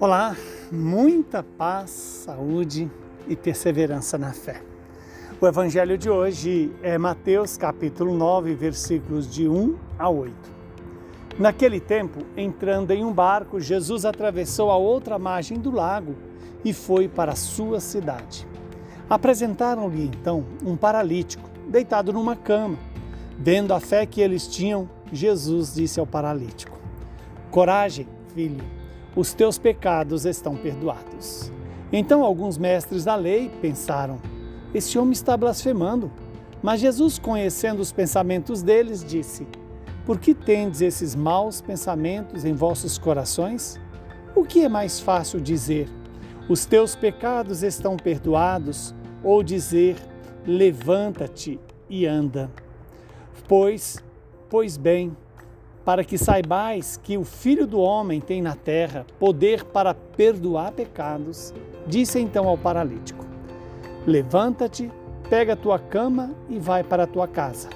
[0.00, 0.36] Olá,
[0.72, 2.90] muita paz, saúde
[3.28, 4.60] e perseverança na fé.
[5.40, 10.34] O evangelho de hoje é Mateus capítulo 9, versículos de 1 a 8.
[11.38, 16.16] Naquele tempo, entrando em um barco, Jesus atravessou a outra margem do lago
[16.64, 18.48] e foi para a sua cidade.
[19.08, 22.76] Apresentaram-lhe então um paralítico, deitado numa cama.
[23.38, 26.76] Vendo a fé que eles tinham, Jesus disse ao paralítico:
[27.52, 28.73] Coragem, filho
[29.16, 31.52] os teus pecados estão perdoados.
[31.92, 34.18] Então alguns mestres da lei pensaram:
[34.74, 36.10] esse homem está blasfemando.
[36.60, 39.46] Mas Jesus, conhecendo os pensamentos deles, disse:
[40.04, 43.80] Por que tendes esses maus pensamentos em vossos corações?
[44.34, 45.88] O que é mais fácil dizer:
[46.48, 49.96] Os teus pecados estão perdoados, ou dizer:
[50.44, 52.50] Levanta-te e anda?
[53.46, 54.02] Pois,
[54.50, 55.16] pois bem,
[55.84, 61.52] para que saibais que o Filho do Homem tem na terra poder para perdoar pecados,
[61.86, 63.24] disse então ao paralítico:
[64.06, 64.90] Levanta-te,
[65.28, 67.68] pega a tua cama e vai para a tua casa.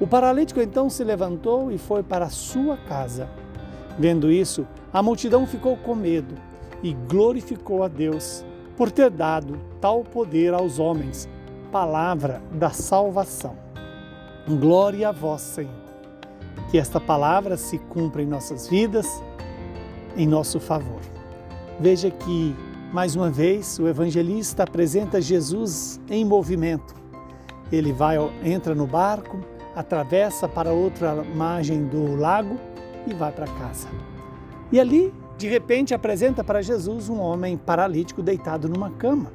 [0.00, 3.28] O paralítico então se levantou e foi para a sua casa.
[3.98, 6.34] Vendo isso, a multidão ficou com medo
[6.82, 8.44] e glorificou a Deus
[8.76, 11.28] por ter dado tal poder aos homens.
[11.70, 13.56] Palavra da salvação.
[14.46, 15.83] Glória a vós, Senhor.
[16.74, 19.22] Que esta palavra se cumpra em nossas vidas,
[20.16, 21.00] em nosso favor.
[21.78, 22.52] Veja que,
[22.92, 26.92] mais uma vez, o evangelista apresenta Jesus em movimento.
[27.70, 29.38] Ele vai, entra no barco,
[29.76, 32.58] atravessa para outra margem do lago
[33.06, 33.86] e vai para casa.
[34.72, 39.30] E ali, de repente, apresenta para Jesus um homem paralítico deitado numa cama.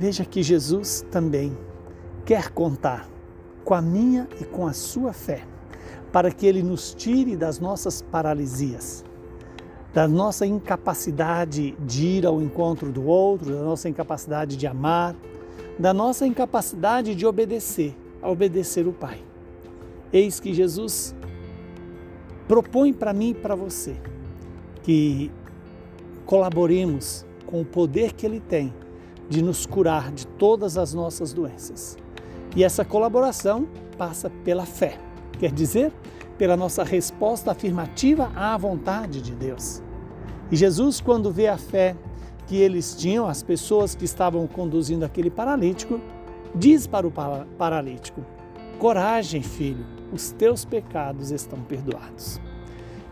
[0.00, 1.56] Veja que Jesus também
[2.24, 3.08] quer contar
[3.64, 5.53] com a minha e com a sua fé
[6.12, 9.04] para que Ele nos tire das nossas paralisias,
[9.92, 15.14] da nossa incapacidade de ir ao encontro do outro, da nossa incapacidade de amar,
[15.78, 19.20] da nossa incapacidade de obedecer, a obedecer o Pai.
[20.12, 21.14] Eis que Jesus
[22.46, 23.96] propõe para mim e para você
[24.82, 25.30] que
[26.26, 28.72] colaboremos com o poder que Ele tem
[29.28, 31.96] de nos curar de todas as nossas doenças.
[32.54, 33.66] E essa colaboração
[33.96, 34.98] passa pela fé.
[35.38, 35.92] Quer dizer,
[36.38, 39.82] pela nossa resposta afirmativa à vontade de Deus.
[40.50, 41.96] E Jesus, quando vê a fé
[42.46, 46.00] que eles tinham, as pessoas que estavam conduzindo aquele paralítico,
[46.54, 47.12] diz para o
[47.58, 48.24] paralítico:
[48.78, 52.40] Coragem, filho, os teus pecados estão perdoados.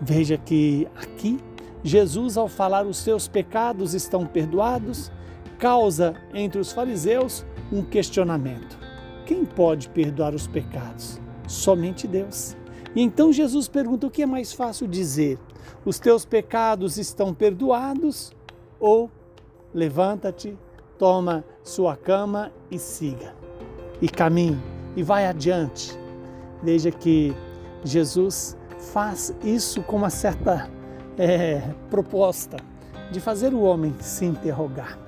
[0.00, 1.38] Veja que aqui,
[1.82, 5.10] Jesus, ao falar os teus pecados estão perdoados,
[5.58, 8.78] causa entre os fariseus um questionamento:
[9.26, 11.20] quem pode perdoar os pecados?
[11.48, 12.56] Somente Deus.
[12.94, 15.38] E então Jesus pergunta: o que é mais fácil dizer?
[15.84, 18.32] Os teus pecados estão perdoados?
[18.78, 19.10] Ou
[19.74, 20.56] levanta-te,
[20.98, 23.34] toma sua cama e siga.
[24.00, 24.60] E caminhe
[24.94, 25.98] e vai adiante.
[26.62, 27.34] Veja que
[27.84, 28.56] Jesus
[28.92, 30.70] faz isso com uma certa
[31.16, 32.56] é, proposta
[33.10, 34.98] de fazer o homem se interrogar.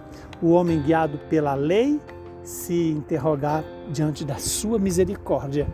[0.42, 2.00] O homem guiado pela lei
[2.42, 5.66] se interrogar diante da sua misericórdia.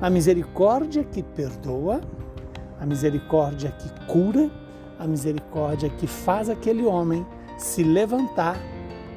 [0.00, 2.00] A misericórdia que perdoa,
[2.80, 4.50] a misericórdia que cura,
[4.98, 8.56] a misericórdia que faz aquele homem se levantar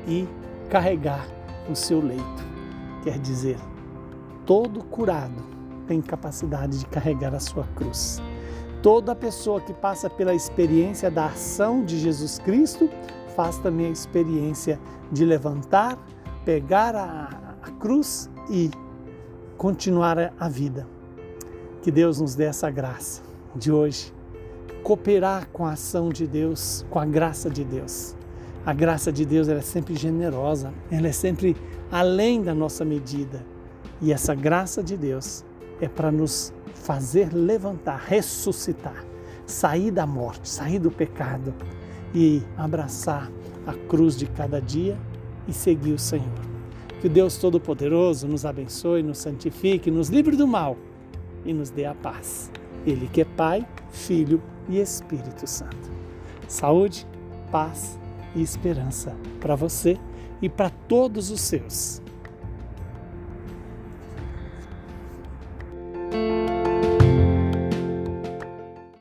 [0.07, 0.27] e
[0.69, 1.27] carregar
[1.69, 2.51] o seu leito.
[3.03, 3.57] Quer dizer,
[4.45, 5.43] todo curado
[5.87, 8.21] tem capacidade de carregar a sua cruz.
[8.81, 12.89] Toda pessoa que passa pela experiência da ação de Jesus Cristo
[13.35, 14.79] faz também a experiência
[15.11, 15.97] de levantar,
[16.45, 18.71] pegar a, a cruz e
[19.57, 20.87] continuar a vida.
[21.81, 23.21] Que Deus nos dê essa graça
[23.55, 24.13] de hoje,
[24.83, 28.15] cooperar com a ação de Deus, com a graça de Deus.
[28.65, 31.55] A graça de Deus é sempre generosa, ela é sempre
[31.91, 33.43] além da nossa medida.
[33.99, 35.43] E essa graça de Deus
[35.79, 39.05] é para nos fazer levantar, ressuscitar,
[39.45, 41.53] sair da morte, sair do pecado
[42.13, 43.31] e abraçar
[43.65, 44.97] a cruz de cada dia
[45.47, 46.51] e seguir o Senhor.
[46.99, 50.77] Que o Deus Todo-Poderoso nos abençoe, nos santifique, nos livre do mal
[51.45, 52.51] e nos dê a paz.
[52.85, 55.91] Ele que é Pai, Filho e Espírito Santo.
[56.47, 57.07] Saúde,
[57.51, 57.99] paz
[58.35, 59.97] e esperança para você
[60.41, 62.01] e para todos os seus.